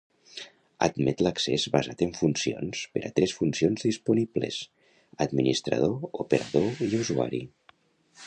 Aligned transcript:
Admet 0.85 1.19
l'accés 1.25 1.65
basat 1.75 1.99
en 2.05 2.13
funcions 2.21 2.81
per 2.95 3.03
a 3.09 3.11
tres 3.19 3.35
funcions 3.41 3.85
disponibles: 3.89 4.57
Administrador, 5.27 5.95
Operador 6.25 6.85
i 6.89 6.91
Usuari. 7.03 7.43